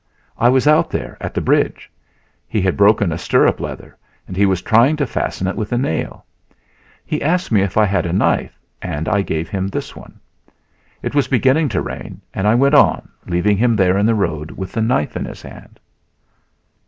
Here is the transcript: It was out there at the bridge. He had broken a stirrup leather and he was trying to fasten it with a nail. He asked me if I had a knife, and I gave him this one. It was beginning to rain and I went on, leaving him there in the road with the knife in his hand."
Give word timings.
It 0.41 0.49
was 0.49 0.65
out 0.67 0.89
there 0.89 1.15
at 1.21 1.35
the 1.35 1.41
bridge. 1.45 1.87
He 2.47 2.59
had 2.59 2.75
broken 2.75 3.11
a 3.11 3.19
stirrup 3.19 3.59
leather 3.59 3.95
and 4.27 4.35
he 4.35 4.47
was 4.47 4.63
trying 4.63 4.95
to 4.95 5.05
fasten 5.05 5.45
it 5.45 5.55
with 5.55 5.71
a 5.71 5.77
nail. 5.77 6.25
He 7.05 7.21
asked 7.21 7.51
me 7.51 7.61
if 7.61 7.77
I 7.77 7.85
had 7.85 8.07
a 8.07 8.11
knife, 8.11 8.57
and 8.81 9.07
I 9.07 9.21
gave 9.21 9.47
him 9.47 9.67
this 9.67 9.95
one. 9.95 10.19
It 11.03 11.13
was 11.13 11.27
beginning 11.27 11.69
to 11.69 11.83
rain 11.83 12.19
and 12.33 12.47
I 12.47 12.55
went 12.55 12.73
on, 12.73 13.09
leaving 13.27 13.57
him 13.57 13.75
there 13.75 13.95
in 13.95 14.07
the 14.07 14.15
road 14.15 14.49
with 14.49 14.71
the 14.71 14.81
knife 14.81 15.15
in 15.15 15.25
his 15.25 15.43
hand." 15.43 15.79